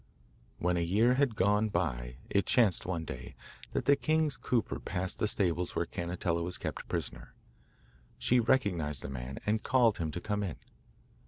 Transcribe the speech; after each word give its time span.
When 0.57 0.77
a 0.77 0.83
year 0.83 1.13
had 1.13 1.35
gone 1.35 1.69
by, 1.69 2.15
it 2.27 2.47
chanced, 2.47 2.87
one 2.87 3.05
day, 3.05 3.35
that 3.73 3.85
the 3.85 3.95
king's 3.95 4.35
cooper 4.35 4.79
passed 4.79 5.19
the 5.19 5.27
stables 5.27 5.75
where 5.75 5.85
Cannetella 5.85 6.41
was 6.41 6.57
kept 6.57 6.87
prisoner. 6.87 7.35
She 8.17 8.39
recognised 8.39 9.03
the 9.03 9.09
man, 9.09 9.37
and 9.45 9.61
called 9.61 9.99
him 9.99 10.09
to 10.09 10.19
come 10.19 10.41
in. 10.41 10.55